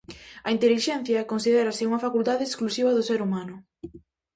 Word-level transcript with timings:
A 0.47 0.49
intelixencia 0.55 1.29
considérase 1.31 1.87
unha 1.89 2.03
facultade 2.05 2.43
exclusiva 2.45 2.91
do 2.97 3.05
ser 3.09 3.19
humano. 3.25 3.55